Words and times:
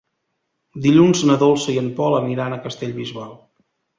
Dilluns 0.85 1.21
na 1.31 1.35
Dolça 1.43 1.69
i 1.75 1.77
en 1.83 1.91
Pol 2.01 2.17
aniran 2.21 2.57
a 2.57 2.59
Castellbisbal. 2.65 3.37